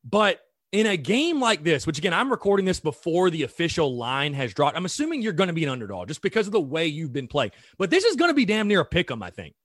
but 0.03 0.41
in 0.71 0.85
a 0.85 0.97
game 0.97 1.39
like 1.39 1.63
this, 1.63 1.87
which 1.87 1.97
again, 1.97 2.13
I'm 2.13 2.29
recording 2.29 2.65
this 2.65 2.79
before 2.79 3.29
the 3.29 3.43
official 3.43 3.95
line 3.95 4.33
has 4.35 4.53
dropped. 4.53 4.77
I'm 4.77 4.85
assuming 4.85 5.21
you're 5.21 5.33
going 5.33 5.47
to 5.47 5.53
be 5.53 5.63
an 5.63 5.69
underdog 5.69 6.07
just 6.07 6.21
because 6.21 6.45
of 6.45 6.53
the 6.53 6.61
way 6.61 6.85
you've 6.85 7.13
been 7.13 7.27
playing. 7.27 7.51
But 7.77 7.89
this 7.89 8.03
is 8.03 8.15
going 8.15 8.29
to 8.29 8.35
be 8.35 8.45
damn 8.45 8.67
near 8.67 8.81
a 8.81 8.85
pick 8.85 9.09
'em, 9.09 9.23
I 9.23 9.31
think. 9.31 9.55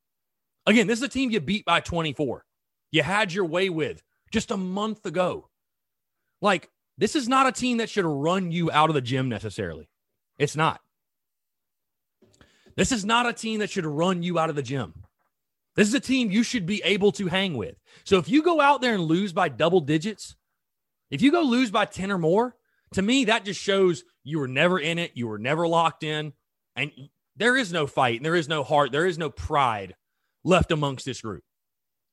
Again, 0.67 0.87
this 0.87 1.01
is 1.01 1.05
a 1.05 1.09
team 1.09 1.31
you 1.31 1.41
beat 1.41 1.67
by 1.67 1.81
24. 1.81 2.45
You 2.91 3.03
had 3.03 3.33
your 3.33 3.45
way 3.45 3.69
with 3.69 4.03
just 4.33 4.51
a 4.51 4.57
month 4.57 5.05
ago. 5.05 5.51
Like, 6.41 6.71
this 6.97 7.15
is 7.17 7.29
not 7.29 7.47
a 7.47 7.53
team 7.53 7.79
that 7.79 7.91
should 7.91 8.07
run 8.07 8.51
you 8.51 8.71
out 8.71 8.89
of 8.89 8.95
the 8.95 9.03
gym 9.03 9.29
necessarily. 9.29 9.89
It's 10.39 10.57
not. 10.57 10.81
This 12.77 12.93
is 12.93 13.05
not 13.05 13.27
a 13.27 13.33
team 13.33 13.61
that 13.61 13.71
should 13.71 13.87
run 13.87 14.23
you 14.23 14.39
out 14.39 14.51
of 14.51 14.57
the 14.57 14.63
gym. 14.63 15.04
This 15.77 15.89
is 15.89 15.95
a 15.95 16.01
team 16.01 16.31
you 16.31 16.43
should 16.43 16.67
be 16.67 16.83
able 16.85 17.13
to 17.13 17.27
hang 17.27 17.57
with. 17.57 17.77
So 18.05 18.19
if 18.19 18.29
you 18.29 18.43
go 18.43 18.61
out 18.61 18.81
there 18.81 18.95
and 18.95 19.03
lose 19.03 19.33
by 19.33 19.49
double 19.49 19.81
digits, 19.81 20.37
if 21.11 21.21
you 21.21 21.33
go 21.33 21.43
lose 21.43 21.71
by 21.71 21.85
10 21.85 22.13
or 22.13 22.19
more, 22.19 22.57
to 22.93 23.03
me, 23.03 23.25
that 23.25 23.45
just 23.45 23.61
shows 23.61 24.05
you 24.23 24.39
were 24.39 24.49
never 24.49 24.79
in 24.79 24.99
it. 24.99 25.13
You 25.15 25.27
were 25.27 25.39
never 25.39 25.67
locked 25.67 26.05
in. 26.05 26.33
And 26.77 26.93
there 27.37 27.57
is 27.57 27.73
no 27.73 27.87
fight, 27.87 28.17
and 28.17 28.25
there 28.25 28.37
is 28.37 28.49
no 28.49 28.63
heart, 28.63 28.93
there 28.93 29.07
is 29.07 29.19
no 29.19 29.31
pride 29.31 29.95
left 30.45 30.71
amongst 30.71 31.05
this 31.05 31.21
group. 31.21 31.43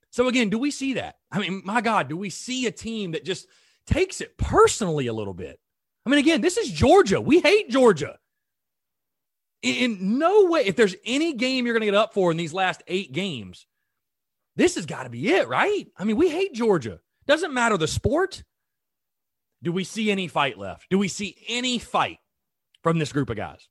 So, 0.10 0.28
again, 0.28 0.50
do 0.50 0.58
we 0.58 0.72
see 0.72 0.94
that? 0.96 1.16
I 1.32 1.40
mean, 1.40 1.62
my 1.64 1.82
God, 1.82 2.10
do 2.10 2.18
we 2.18 2.30
see 2.30 2.66
a 2.66 2.72
team 2.72 3.12
that 3.12 3.24
just 3.24 3.48
takes 3.86 4.22
it 4.22 4.38
personally 4.38 5.08
a 5.08 5.14
little 5.14 5.34
bit? 5.34 5.60
I 6.06 6.10
mean, 6.10 6.20
again, 6.20 6.42
this 6.42 6.58
is 6.58 6.72
Georgia. 6.72 7.22
We 7.22 7.40
hate 7.40 7.70
Georgia. 7.70 8.18
In 9.62 10.18
no 10.18 10.46
way, 10.46 10.66
if 10.66 10.76
there's 10.76 10.96
any 11.06 11.34
game 11.34 11.66
you're 11.66 11.74
going 11.74 11.82
to 11.82 11.88
get 11.88 11.96
up 11.96 12.14
for 12.14 12.32
in 12.32 12.38
these 12.38 12.54
last 12.54 12.82
eight 12.88 13.12
games, 13.12 13.68
this 14.56 14.76
has 14.76 14.86
got 14.86 15.04
to 15.04 15.10
be 15.10 15.30
it, 15.30 15.48
right? 15.48 15.88
I 15.98 16.04
mean, 16.04 16.18
we 16.18 16.30
hate 16.30 16.54
Georgia. 16.54 17.00
Doesn't 17.28 17.54
matter 17.54 17.78
the 17.78 17.88
sport. 17.88 18.44
Do 19.64 19.72
we 19.72 19.84
see 19.84 20.10
any 20.10 20.28
fight 20.28 20.58
left? 20.58 20.88
Do 20.90 20.98
we 20.98 21.08
see 21.08 21.36
any 21.48 21.78
fight 21.78 22.18
from 22.82 22.98
this 22.98 23.14
group 23.14 23.30
of 23.30 23.38
guys? 23.38 23.68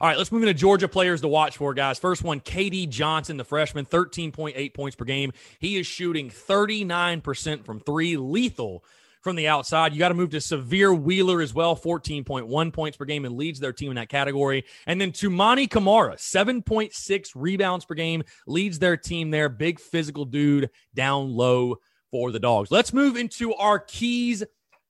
All 0.00 0.08
right, 0.08 0.16
let's 0.16 0.32
move 0.32 0.42
into 0.42 0.54
Georgia 0.54 0.88
players 0.88 1.20
to 1.20 1.28
watch 1.28 1.58
for, 1.58 1.74
guys. 1.74 1.98
First 1.98 2.24
one, 2.24 2.40
KD 2.40 2.88
Johnson, 2.88 3.36
the 3.36 3.44
freshman, 3.44 3.84
13.8 3.84 4.74
points 4.74 4.96
per 4.96 5.04
game. 5.04 5.32
He 5.58 5.76
is 5.76 5.86
shooting 5.86 6.30
39% 6.30 7.64
from 7.66 7.80
three, 7.80 8.16
lethal 8.16 8.82
from 9.20 9.36
the 9.36 9.48
outside. 9.48 9.92
You 9.92 9.98
got 9.98 10.08
to 10.08 10.14
move 10.14 10.30
to 10.30 10.38
Sahvir 10.38 10.98
Wheeler 10.98 11.40
as 11.40 11.54
well, 11.54 11.76
14.1 11.76 12.72
points 12.72 12.96
per 12.96 13.04
game, 13.04 13.24
and 13.24 13.36
leads 13.36 13.60
their 13.60 13.72
team 13.72 13.90
in 13.90 13.96
that 13.96 14.08
category. 14.08 14.64
And 14.86 15.00
then 15.00 15.12
Toumani 15.12 15.70
Camara, 15.70 16.16
7.6 16.16 17.30
rebounds 17.34 17.84
per 17.84 17.94
game, 17.94 18.22
leads 18.46 18.78
their 18.78 18.96
team 18.96 19.30
there. 19.30 19.48
Big 19.48 19.80
physical 19.80 20.24
dude 20.24 20.70
down 20.94 21.34
low 21.34 21.76
for 22.10 22.32
the 22.32 22.40
dogs. 22.40 22.70
Let's 22.70 22.92
move 22.92 23.16
into 23.16 23.54
our 23.54 23.78
keys 23.78 24.42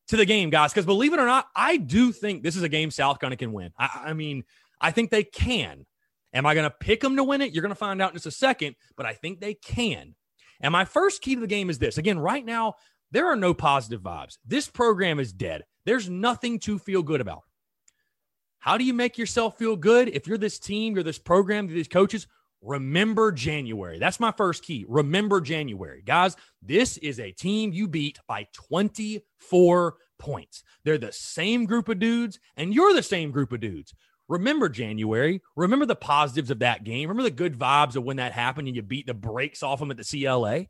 to 0.09 0.17
the 0.17 0.27
game, 0.27 0.51
guys, 0.51 0.73
because 0.73 0.87
believe 0.87 1.13
it 1.13 1.21
or 1.21 1.27
not, 1.27 1.49
I 1.55 1.77
do 1.77 2.13
think 2.13 2.43
this 2.43 2.57
is 2.57 2.63
a 2.63 2.69
game 2.69 2.91
South 2.91 3.21
Carolina 3.21 3.37
can 3.37 3.53
win. 3.53 3.73
I, 3.79 4.03
I 4.07 4.13
mean, 4.13 4.45
I 4.81 4.91
think 4.91 5.11
they 5.11 5.25
can. 5.25 5.87
Am 6.33 6.47
I 6.47 6.55
going 6.55 6.69
to 6.69 6.77
pick 6.79 7.01
them 7.01 7.17
to 7.17 7.25
win 7.25 7.43
it? 7.43 7.53
You're 7.53 7.63
going 7.63 7.71
to 7.71 7.77
find 7.77 8.01
out 8.01 8.11
in 8.11 8.17
just 8.17 8.27
a 8.27 8.31
second, 8.31 8.77
but 8.97 9.07
I 9.07 9.15
think 9.15 9.41
they 9.41 9.55
can. 9.55 10.15
And 10.61 10.73
my 10.73 10.85
first 10.85 11.23
key 11.23 11.35
to 11.35 11.41
the 11.41 11.47
game 11.47 11.71
is 11.71 11.79
this. 11.79 11.99
Again, 11.99 12.19
right 12.19 12.45
now, 12.45 12.75
there 13.11 13.27
are 13.27 13.37
no 13.37 13.55
positive 13.55 14.03
vibes. 14.03 14.39
This 14.47 14.69
program 14.69 15.19
is 15.19 15.33
dead. 15.33 15.65
There's 15.85 16.09
nothing 16.09 16.59
to 16.61 16.79
feel 16.79 17.03
good 17.03 17.21
about. 17.21 17.43
How 18.59 18.77
do 18.77 18.85
you 18.85 18.93
make 18.93 19.17
yourself 19.17 19.57
feel 19.57 19.77
good 19.77 20.09
if 20.09 20.27
you're 20.27 20.39
this 20.39 20.59
team, 20.59 20.95
you're 20.95 21.03
this 21.03 21.19
program, 21.19 21.67
these 21.67 21.89
coaches? 21.89 22.27
Remember 22.63 23.33
January. 23.33 23.99
That's 23.99 24.21
my 24.21 24.33
first 24.33 24.63
key. 24.63 24.85
Remember 24.87 25.41
January. 25.41 26.03
Guys, 26.05 26.37
this 26.61 26.99
is 26.99 27.19
a 27.19 27.33
team 27.33 27.73
you 27.73 27.89
beat 27.89 28.19
by 28.29 28.47
24 28.53 29.97
points. 30.19 30.63
They're 30.85 30.99
the 30.99 31.13
same 31.13 31.65
group 31.65 31.89
of 31.89 31.99
dudes, 31.99 32.39
and 32.57 32.75
you're 32.75 32.93
the 32.93 33.03
same 33.03 33.31
group 33.31 33.53
of 33.53 33.61
dudes. 33.61 33.95
Remember 34.29 34.69
January. 34.69 35.43
Remember 35.57 35.87
the 35.87 35.97
positives 35.97 36.51
of 36.51 36.61
that 36.61 36.85
game. 36.85 37.09
Remember 37.09 37.25
the 37.25 37.35
good 37.35 37.59
vibes 37.59 37.97
of 37.97 38.05
when 38.05 38.19
that 38.19 38.33
happened 38.33 38.69
and 38.69 38.77
you 38.77 38.83
beat 38.83 39.07
the 39.07 39.15
brakes 39.15 39.63
off 39.63 39.81
them 39.81 39.91
at 39.91 39.97
the 39.97 40.05
CLA. 40.05 40.67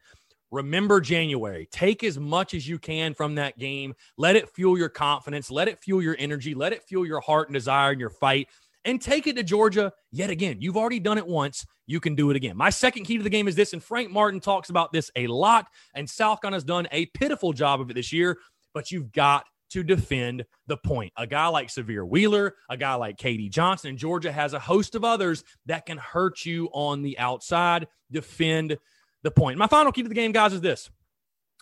Remember 0.50 1.00
January. 1.00 1.68
Take 1.70 2.02
as 2.02 2.18
much 2.18 2.54
as 2.54 2.68
you 2.68 2.78
can 2.78 3.14
from 3.14 3.36
that 3.36 3.58
game. 3.58 3.94
Let 4.16 4.36
it 4.36 4.48
fuel 4.48 4.76
your 4.76 4.88
confidence. 4.88 5.50
Let 5.50 5.68
it 5.68 5.78
fuel 5.78 6.02
your 6.02 6.16
energy. 6.18 6.54
Let 6.54 6.72
it 6.72 6.82
fuel 6.84 7.06
your 7.06 7.20
heart 7.20 7.48
and 7.48 7.54
desire 7.54 7.92
and 7.92 8.00
your 8.00 8.10
fight. 8.10 8.48
And 8.84 9.00
take 9.00 9.26
it 9.26 9.36
to 9.36 9.42
Georgia 9.42 9.92
yet 10.10 10.30
again. 10.30 10.56
You've 10.60 10.76
already 10.76 11.00
done 11.00 11.18
it 11.18 11.26
once. 11.26 11.66
You 11.86 12.00
can 12.00 12.14
do 12.14 12.30
it 12.30 12.36
again. 12.36 12.56
My 12.56 12.70
second 12.70 13.04
key 13.04 13.18
to 13.18 13.22
the 13.22 13.30
game 13.30 13.46
is 13.46 13.54
this, 13.54 13.72
and 13.72 13.82
Frank 13.82 14.10
Martin 14.10 14.40
talks 14.40 14.70
about 14.70 14.92
this 14.92 15.10
a 15.16 15.26
lot, 15.26 15.66
and 15.94 16.08
South 16.08 16.40
Carolina 16.40 16.56
has 16.56 16.64
done 16.64 16.88
a 16.90 17.06
pitiful 17.06 17.52
job 17.52 17.80
of 17.80 17.90
it 17.90 17.94
this 17.94 18.12
year, 18.12 18.38
but 18.72 18.90
you've 18.90 19.12
got 19.12 19.44
to 19.70 19.82
defend 19.82 20.44
the 20.66 20.76
point. 20.76 21.12
A 21.16 21.26
guy 21.26 21.46
like 21.48 21.68
Sahvir 21.68 22.08
Wheeler, 22.08 22.54
a 22.68 22.76
guy 22.76 22.94
like 22.94 23.16
KD 23.16 23.50
Johnson, 23.50 23.90
and 23.90 23.98
Georgia 23.98 24.32
has 24.32 24.52
a 24.52 24.58
host 24.58 24.94
of 24.94 25.04
others 25.04 25.44
that 25.66 25.86
can 25.86 25.98
hurt 25.98 26.44
you 26.44 26.68
on 26.72 27.02
the 27.02 27.18
outside. 27.18 27.86
Defend 28.10 28.78
the 29.22 29.30
point. 29.30 29.58
My 29.58 29.66
final 29.66 29.92
key 29.92 30.02
to 30.02 30.08
the 30.08 30.14
game, 30.14 30.32
guys, 30.32 30.52
is 30.52 30.60
this 30.60 30.90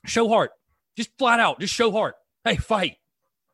show 0.06 0.28
heart. 0.28 0.52
Just 0.96 1.10
flat 1.18 1.40
out, 1.40 1.60
just 1.60 1.74
show 1.74 1.90
heart. 1.90 2.16
Hey, 2.44 2.56
fight. 2.56 2.96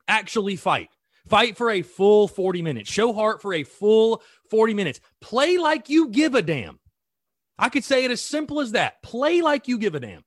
Actually 0.08 0.56
fight. 0.56 0.90
Fight 1.28 1.56
for 1.56 1.70
a 1.70 1.82
full 1.82 2.28
40 2.28 2.62
minutes. 2.62 2.90
Show 2.90 3.12
heart 3.12 3.40
for 3.40 3.54
a 3.54 3.64
full 3.64 4.23
40 4.50 4.75
minutes. 4.75 5.00
Play 5.20 5.56
like 5.56 5.88
you 5.88 6.08
give 6.08 6.34
a 6.34 6.42
damn. 6.42 6.78
I 7.58 7.68
could 7.68 7.84
say 7.84 8.04
it 8.04 8.11
as 8.11 8.20
simple 8.20 8.61
as 8.61 8.73
that. 8.73 9.02
Play 9.02 9.40
like 9.40 9.68
you 9.68 9.78
give 9.78 9.94
a 9.94 10.00
damn. 10.00 10.25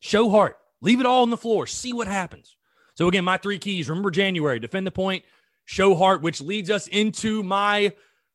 Show 0.00 0.28
heart. 0.28 0.58
Leave 0.82 1.00
it 1.00 1.06
all 1.06 1.22
on 1.22 1.30
the 1.30 1.36
floor. 1.36 1.66
See 1.66 1.92
what 1.94 2.08
happens. 2.08 2.56
So 2.94 3.08
again, 3.08 3.24
my 3.24 3.38
three 3.38 3.58
keys. 3.58 3.88
Remember 3.88 4.10
January, 4.10 4.60
defend 4.60 4.86
the 4.86 4.90
point, 4.90 5.24
show 5.64 5.94
heart, 5.94 6.22
which 6.22 6.40
leads 6.40 6.70
us 6.70 6.86
into 6.88 7.42
my 7.42 7.92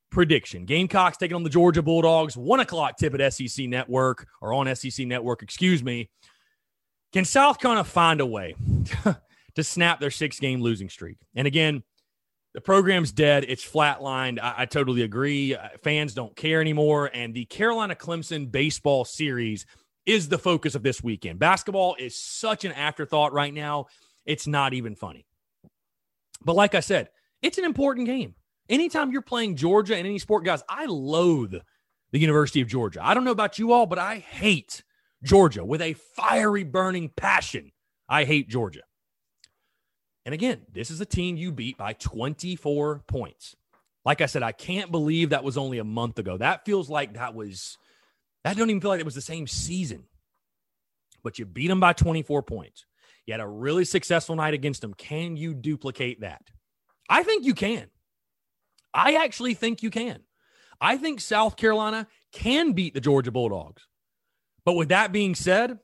prediction. 0.10 0.66
Gamecocks 0.66 1.18
taking 1.18 1.36
on 1.36 1.44
the 1.44 1.50
Georgia 1.50 1.82
Bulldogs. 1.82 2.36
One 2.36 2.60
o'clock 2.60 2.98
tip 2.98 3.13
at 3.20 3.34
SEC 3.34 3.68
Network 3.68 4.28
or 4.42 4.54
on 4.54 4.74
SEC 4.75 5.06
Network, 5.06 5.44
excuse 5.44 5.84
me. 5.84 6.10
Can 7.13 7.25
South 7.25 7.60
Carolina 7.60 7.84
find 7.84 8.22
a 8.22 8.25
way 8.25 8.56
to 9.56 9.63
snap 9.63 10.00
their 10.00 10.12
six 10.12 10.39
game 10.39 10.62
losing 10.62 10.89
streak? 10.89 11.18
And 11.36 11.48
again, 11.48 11.84
the 12.54 12.62
program's 12.62 13.12
dead. 13.12 13.46
It's 13.48 13.66
flatlined. 13.68 14.39
I, 14.39 14.54
I 14.60 14.66
totally 14.66 15.04
agree. 15.04 15.56
Uh, 15.56 15.70
fans 15.84 16.13
don't 16.13 16.36
care 16.36 16.62
anymore. 16.62 17.10
And 17.13 17.34
the 17.34 17.46
Carolina 17.46 17.96
Clemson 17.96 18.51
baseball 18.51 19.06
series 19.06 19.66
is 20.06 20.28
the 20.28 20.39
focus 20.39 20.75
of 20.75 20.84
this 20.84 21.04
weekend. 21.04 21.39
Basketball 21.39 21.96
is 22.00 22.22
such 22.22 22.66
an 22.66 22.72
afterthought 22.72 23.34
right 23.34 23.54
now. 23.54 23.86
It's 24.25 24.48
not 24.48 24.74
even 24.74 24.96
funny. 24.96 25.25
But 26.44 26.56
like 26.56 26.74
I 26.74 26.80
said, 26.80 27.10
it's 27.42 27.58
an 27.58 27.66
important 27.66 28.08
game. 28.08 28.36
Anytime 28.70 29.12
you're 29.12 29.22
playing 29.22 29.56
Georgia 29.56 29.98
in 29.98 30.06
any 30.06 30.20
sport, 30.20 30.46
guys, 30.46 30.64
I 30.70 30.86
loathe 30.86 31.56
the 32.12 32.20
University 32.20 32.62
of 32.62 32.68
Georgia. 32.68 33.04
I 33.04 33.14
don't 33.14 33.24
know 33.24 33.32
about 33.32 33.58
you 33.58 33.72
all, 33.72 33.88
but 33.88 34.00
I 34.00 34.18
hate 34.18 34.84
Georgia 35.24 35.66
with 35.66 35.82
a 35.82 35.94
fiery, 35.94 36.64
burning 36.64 37.10
passion. 37.10 37.72
I 38.08 38.26
hate 38.26 38.48
Georgia. 38.48 38.82
And 40.26 40.34
again, 40.34 40.62
this 40.72 40.92
is 40.92 41.02
a 41.02 41.06
team 41.06 41.38
you 41.38 41.52
beat 41.52 41.78
by 41.78 41.94
24 41.94 43.04
points. 43.08 43.56
Like 44.06 44.22
I 44.22 44.28
said, 44.28 44.44
I 44.44 44.52
can't 44.52 44.92
believe 44.92 45.32
that 45.32 45.44
was 45.44 45.58
only 45.58 45.80
a 45.80 45.84
month 45.84 46.20
ago. 46.20 46.38
That 46.38 46.66
feels 46.66 46.90
like 46.90 47.14
that 47.14 47.34
was, 47.34 47.78
that 48.44 48.56
don't 48.56 48.70
even 48.70 48.82
feel 48.82 48.92
like 48.92 49.00
it 49.00 49.06
was 49.06 49.16
the 49.16 49.22
same 49.22 49.48
season. 49.48 50.04
But 51.24 51.40
you 51.40 51.46
beat 51.46 51.68
them 51.68 51.80
by 51.80 51.94
24 51.94 52.44
points. 52.44 52.86
You 53.26 53.34
had 53.34 53.42
a 53.42 53.48
really 53.48 53.86
successful 53.86 54.36
night 54.36 54.54
against 54.54 54.82
them. 54.82 54.94
Can 54.94 55.36
you 55.36 55.54
duplicate 55.54 56.22
that? 56.22 56.44
I 57.10 57.24
think 57.24 57.46
you 57.46 57.54
can. 57.54 57.90
I 58.93 59.15
actually 59.15 59.53
think 59.53 59.84
you 59.84 59.89
can. 59.89 60.22
I 60.81 60.98
think 60.98 61.19
South 61.19 61.55
Carolina 61.58 62.08
can 62.31 62.74
beat 62.74 62.93
the 62.93 63.01
Georgia 63.01 63.31
Bulldogs. 63.31 63.86
But 64.65 64.75
with 64.75 64.89
that 64.89 65.12
being 65.12 65.36
said, 65.36 65.79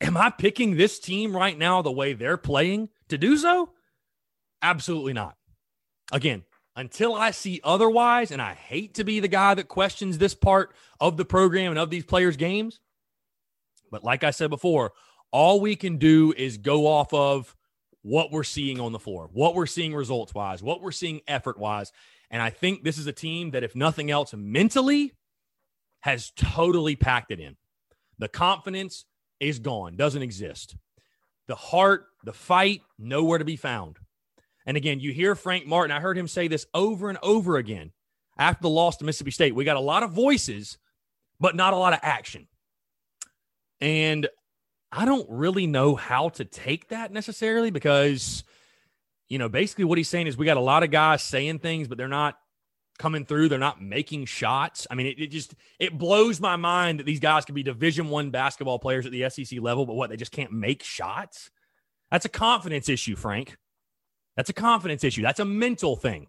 am 0.00 0.16
I 0.16 0.30
picking 0.30 0.76
this 0.76 0.98
team 0.98 1.34
right 1.34 1.56
now 1.56 1.82
the 1.82 1.92
way 1.92 2.12
they're 2.12 2.36
playing 2.36 2.88
to 3.08 3.18
do 3.18 3.36
so? 3.36 3.70
Absolutely 4.62 5.12
not. 5.12 5.36
Again, 6.12 6.44
until 6.74 7.14
I 7.14 7.30
see 7.30 7.60
otherwise, 7.64 8.30
and 8.30 8.42
I 8.42 8.54
hate 8.54 8.94
to 8.94 9.04
be 9.04 9.20
the 9.20 9.28
guy 9.28 9.54
that 9.54 9.68
questions 9.68 10.18
this 10.18 10.34
part 10.34 10.74
of 11.00 11.16
the 11.16 11.24
program 11.24 11.72
and 11.72 11.78
of 11.78 11.90
these 11.90 12.04
players' 12.04 12.36
games. 12.36 12.80
But 13.90 14.04
like 14.04 14.24
I 14.24 14.30
said 14.30 14.50
before, 14.50 14.92
all 15.30 15.60
we 15.60 15.74
can 15.74 15.96
do 15.96 16.34
is 16.36 16.58
go 16.58 16.86
off 16.86 17.12
of 17.14 17.56
what 18.06 18.30
we're 18.30 18.44
seeing 18.44 18.78
on 18.78 18.92
the 18.92 19.00
floor, 19.00 19.28
what 19.32 19.56
we're 19.56 19.66
seeing 19.66 19.92
results 19.92 20.32
wise, 20.32 20.62
what 20.62 20.80
we're 20.80 20.92
seeing 20.92 21.20
effort 21.26 21.58
wise. 21.58 21.90
And 22.30 22.40
I 22.40 22.50
think 22.50 22.84
this 22.84 22.98
is 22.98 23.08
a 23.08 23.12
team 23.12 23.50
that, 23.50 23.64
if 23.64 23.74
nothing 23.74 24.12
else, 24.12 24.32
mentally 24.32 25.12
has 26.00 26.30
totally 26.36 26.94
packed 26.94 27.32
it 27.32 27.40
in. 27.40 27.56
The 28.18 28.28
confidence 28.28 29.06
is 29.40 29.58
gone, 29.58 29.96
doesn't 29.96 30.22
exist. 30.22 30.76
The 31.48 31.56
heart, 31.56 32.06
the 32.22 32.32
fight, 32.32 32.82
nowhere 32.96 33.38
to 33.38 33.44
be 33.44 33.56
found. 33.56 33.96
And 34.66 34.76
again, 34.76 35.00
you 35.00 35.12
hear 35.12 35.34
Frank 35.34 35.66
Martin. 35.66 35.90
I 35.90 36.00
heard 36.00 36.16
him 36.16 36.28
say 36.28 36.46
this 36.46 36.66
over 36.74 37.08
and 37.08 37.18
over 37.22 37.56
again 37.56 37.90
after 38.38 38.62
the 38.62 38.68
loss 38.68 38.98
to 38.98 39.04
Mississippi 39.04 39.32
State. 39.32 39.54
We 39.54 39.64
got 39.64 39.76
a 39.76 39.80
lot 39.80 40.04
of 40.04 40.12
voices, 40.12 40.78
but 41.40 41.56
not 41.56 41.72
a 41.72 41.76
lot 41.76 41.92
of 41.92 42.00
action. 42.02 42.46
And 43.80 44.28
I 44.92 45.04
don't 45.04 45.28
really 45.28 45.66
know 45.66 45.94
how 45.94 46.30
to 46.30 46.44
take 46.44 46.88
that 46.88 47.12
necessarily 47.12 47.70
because, 47.70 48.44
you 49.28 49.38
know, 49.38 49.48
basically 49.48 49.84
what 49.84 49.98
he's 49.98 50.08
saying 50.08 50.26
is 50.26 50.36
we 50.36 50.46
got 50.46 50.56
a 50.56 50.60
lot 50.60 50.82
of 50.82 50.90
guys 50.90 51.22
saying 51.22 51.58
things, 51.58 51.88
but 51.88 51.98
they're 51.98 52.08
not 52.08 52.36
coming 52.98 53.24
through. 53.24 53.48
They're 53.48 53.58
not 53.58 53.82
making 53.82 54.26
shots. 54.26 54.86
I 54.90 54.94
mean, 54.94 55.06
it, 55.06 55.18
it 55.18 55.26
just 55.28 55.54
it 55.78 55.98
blows 55.98 56.40
my 56.40 56.56
mind 56.56 57.00
that 57.00 57.06
these 57.06 57.20
guys 57.20 57.44
could 57.44 57.54
be 57.54 57.62
Division 57.62 58.08
One 58.08 58.30
basketball 58.30 58.78
players 58.78 59.06
at 59.06 59.12
the 59.12 59.28
SEC 59.28 59.60
level, 59.60 59.86
but 59.86 59.94
what 59.94 60.10
they 60.10 60.16
just 60.16 60.32
can't 60.32 60.52
make 60.52 60.82
shots. 60.82 61.50
That's 62.10 62.24
a 62.24 62.30
confidence 62.30 62.88
issue, 62.88 63.16
Frank. 63.16 63.56
That's 64.36 64.50
a 64.50 64.54
confidence 64.54 65.02
issue. 65.02 65.22
That's 65.22 65.40
a 65.40 65.44
mental 65.44 65.96
thing. 65.96 66.28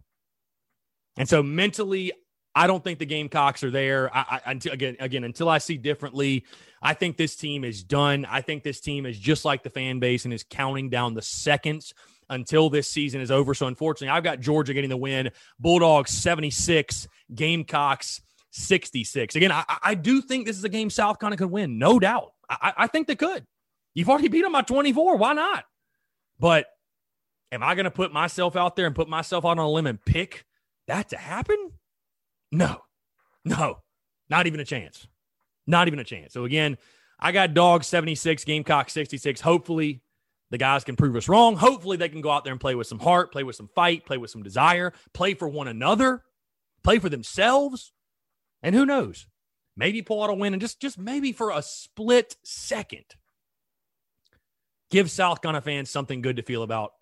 And 1.17 1.27
so 1.27 1.43
mentally, 1.43 2.13
I 2.57 2.65
don't 2.65 2.83
think 2.83 2.97
the 2.97 3.05
Gamecocks 3.05 3.63
are 3.63 3.69
there. 3.69 4.09
I, 4.15 4.41
I, 4.45 4.51
until 4.51 4.73
again, 4.73 4.97
again, 4.99 5.23
until 5.23 5.47
I 5.47 5.59
see 5.59 5.77
differently, 5.77 6.43
I 6.81 6.95
think 6.95 7.15
this 7.15 7.35
team 7.35 7.63
is 7.63 7.83
done. 7.83 8.25
I 8.25 8.41
think 8.41 8.63
this 8.63 8.79
team 8.79 9.05
is 9.05 9.19
just 9.19 9.45
like 9.45 9.61
the 9.61 9.69
fan 9.69 9.99
base 9.99 10.25
and 10.25 10.33
is 10.33 10.43
counting 10.43 10.89
down 10.89 11.13
the 11.13 11.21
seconds 11.21 11.93
until 12.31 12.71
this 12.71 12.89
season 12.89 13.21
is 13.21 13.29
over. 13.29 13.53
So 13.53 13.67
unfortunately, 13.67 14.09
I've 14.09 14.23
got 14.23 14.39
Georgia 14.39 14.73
getting 14.73 14.89
the 14.89 14.97
win. 14.97 15.29
Bulldogs 15.59 16.09
76, 16.09 17.07
Gamecocks 17.35 18.21
66. 18.49 19.35
Again, 19.35 19.51
I, 19.51 19.63
I 19.83 19.93
do 19.93 20.19
think 20.19 20.47
this 20.47 20.57
is 20.57 20.63
a 20.63 20.69
game 20.69 20.89
South 20.89 21.19
Carolina 21.19 21.37
could 21.37 21.51
win, 21.51 21.77
no 21.77 21.99
doubt. 21.99 22.31
I, 22.49 22.73
I 22.75 22.87
think 22.87 23.05
they 23.05 23.15
could. 23.15 23.45
You've 23.93 24.09
already 24.09 24.29
beat 24.29 24.41
them 24.41 24.53
by 24.53 24.63
24. 24.63 25.17
Why 25.17 25.33
not? 25.33 25.65
But 26.39 26.65
am 27.51 27.61
I 27.61 27.75
going 27.75 27.85
to 27.85 27.91
put 27.91 28.11
myself 28.11 28.55
out 28.55 28.75
there 28.75 28.87
and 28.87 28.95
put 28.95 29.07
myself 29.07 29.45
out 29.45 29.49
on 29.49 29.59
a 29.59 29.69
limb 29.69 29.85
and 29.85 30.03
pick 30.03 30.43
that 30.87 31.09
to 31.09 31.17
happen? 31.17 31.73
No, 32.51 32.81
no, 33.43 33.79
not 34.29 34.47
even 34.47 34.59
a 34.59 34.65
chance. 34.65 35.07
Not 35.65 35.87
even 35.87 35.99
a 35.99 36.03
chance. 36.03 36.33
So 36.33 36.45
again, 36.45 36.77
I 37.19 37.31
got 37.31 37.53
dog 37.53 37.83
76, 37.83 38.43
Gamecock 38.45 38.89
66. 38.89 39.41
Hopefully, 39.41 40.01
the 40.49 40.57
guys 40.57 40.83
can 40.83 40.95
prove 40.95 41.15
us 41.15 41.27
wrong. 41.27 41.57
Hopefully, 41.57 41.97
they 41.97 42.09
can 42.09 42.21
go 42.21 42.31
out 42.31 42.43
there 42.43 42.53
and 42.53 42.61
play 42.61 42.75
with 42.75 42.87
some 42.87 42.99
heart, 42.99 43.31
play 43.31 43.43
with 43.43 43.55
some 43.55 43.69
fight, 43.75 44.05
play 44.05 44.17
with 44.17 44.31
some 44.31 44.43
desire, 44.43 44.93
play 45.13 45.33
for 45.33 45.47
one 45.47 45.67
another, 45.67 46.23
play 46.83 46.99
for 46.99 47.09
themselves. 47.09 47.91
And 48.63 48.73
who 48.73 48.85
knows? 48.85 49.27
Maybe 49.75 50.01
pull 50.01 50.23
out 50.23 50.29
a 50.29 50.33
win 50.33 50.53
and 50.53 50.61
just, 50.61 50.79
just 50.79 50.97
maybe 50.97 51.31
for 51.31 51.51
a 51.51 51.61
split 51.61 52.35
second, 52.43 53.05
give 54.89 55.11
South 55.11 55.41
Carolina 55.41 55.61
fans 55.61 55.89
something 55.89 56.21
good 56.21 56.37
to 56.37 56.43
feel 56.43 56.63
about 56.63 56.93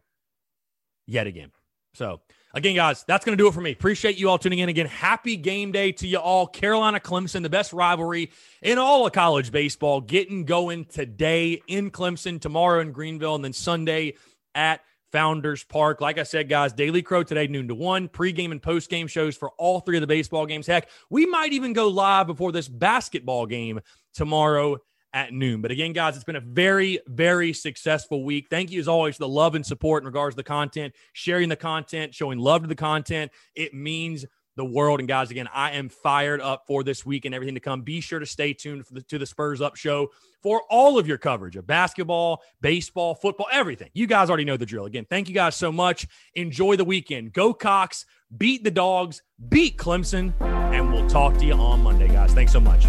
yet 1.05 1.27
again. 1.27 1.51
So, 1.93 2.21
again, 2.55 2.75
guys, 2.75 3.03
that's 3.03 3.23
going 3.25 3.37
to 3.37 3.41
do 3.41 3.47
it 3.47 3.53
for 3.53 3.61
me. 3.61 3.71
Appreciate 3.71 4.17
you 4.17 4.29
all 4.29 4.39
tuning 4.39 4.59
in 4.59 4.69
again. 4.69 4.87
Happy 4.87 5.35
game 5.35 5.71
day 5.71 5.91
to 5.91 6.07
you 6.07 6.17
all. 6.17 6.47
Carolina 6.47 6.99
Clemson, 6.99 7.43
the 7.43 7.49
best 7.49 7.73
rivalry 7.73 8.31
in 8.61 8.79
all 8.79 9.05
of 9.05 9.13
college 9.13 9.51
baseball, 9.51 10.01
getting 10.01 10.45
going 10.45 10.85
today 10.85 11.61
in 11.67 11.91
Clemson, 11.91 12.41
tomorrow 12.41 12.79
in 12.79 12.91
Greenville, 12.91 13.35
and 13.35 13.43
then 13.43 13.53
Sunday 13.53 14.15
at 14.55 14.81
Founders 15.11 15.63
Park. 15.63 16.01
Like 16.01 16.17
I 16.17 16.23
said, 16.23 16.49
guys, 16.49 16.73
Daily 16.73 17.01
Crow 17.01 17.23
today, 17.23 17.47
noon 17.47 17.67
to 17.67 17.75
one, 17.75 18.09
pregame 18.09 18.51
and 18.51 18.61
postgame 18.61 19.09
shows 19.09 19.35
for 19.35 19.51
all 19.57 19.81
three 19.81 19.97
of 19.97 20.01
the 20.01 20.07
baseball 20.07 20.45
games. 20.45 20.65
Heck, 20.65 20.89
we 21.09 21.25
might 21.25 21.53
even 21.53 21.73
go 21.73 21.89
live 21.89 22.27
before 22.27 22.51
this 22.51 22.67
basketball 22.67 23.45
game 23.45 23.81
tomorrow 24.13 24.77
at 25.15 25.33
noon. 25.33 25.61
But 25.61 25.71
again, 25.71 25.93
guys, 25.93 26.15
it's 26.15 26.25
been 26.25 26.35
a 26.35 26.41
very, 26.41 26.99
very 27.07 27.53
successful 27.53 28.23
week. 28.23 28.47
Thank 28.49 28.69
you 28.69 28.79
as 28.81 28.87
always 28.87 29.15
for 29.15 29.23
the 29.23 29.29
love 29.29 29.55
and 29.55 29.65
support 29.65 30.03
in 30.03 30.05
regards 30.07 30.35
to 30.35 30.37
the 30.37 30.43
content, 30.43 30.93
sharing 31.13 31.47
the 31.49 31.55
content, 31.55 32.13
showing 32.13 32.37
love 32.37 32.61
to 32.63 32.67
the 32.67 32.75
content. 32.75 33.31
It 33.55 33.73
means 33.73 34.25
the 34.57 34.65
world. 34.65 34.99
And 34.99 35.07
guys, 35.07 35.31
again, 35.31 35.47
I 35.53 35.71
am 35.71 35.87
fired 35.87 36.41
up 36.41 36.65
for 36.67 36.83
this 36.83 37.05
week 37.05 37.23
and 37.25 37.33
everything 37.33 37.55
to 37.55 37.61
come. 37.61 37.81
Be 37.81 38.01
sure 38.01 38.19
to 38.19 38.25
stay 38.25 38.53
tuned 38.53 38.83
the, 38.91 39.01
to 39.03 39.17
the 39.17 39.25
Spurs 39.25 39.61
Up 39.61 39.77
Show 39.77 40.11
for 40.43 40.63
all 40.69 40.99
of 40.99 41.07
your 41.07 41.17
coverage 41.17 41.55
of 41.55 41.65
basketball, 41.65 42.41
baseball, 42.61 43.15
football, 43.15 43.47
everything. 43.51 43.89
You 43.93 44.07
guys 44.07 44.29
already 44.29 44.45
know 44.45 44.57
the 44.57 44.65
drill. 44.65 44.85
Again, 44.85 45.05
thank 45.09 45.29
you 45.29 45.33
guys 45.33 45.55
so 45.55 45.71
much. 45.71 46.07
Enjoy 46.33 46.75
the 46.75 46.85
weekend. 46.85 47.31
Go 47.31 47.53
Cocks, 47.53 48.05
beat 48.37 48.65
the 48.65 48.71
dogs, 48.71 49.23
beat 49.47 49.77
Clemson, 49.77 50.33
and 50.41 50.91
we'll 50.91 51.07
talk 51.07 51.37
to 51.37 51.45
you 51.45 51.53
on 51.53 51.83
Monday, 51.83 52.09
guys. 52.09 52.33
Thanks 52.33 52.51
so 52.51 52.59
much. 52.59 52.85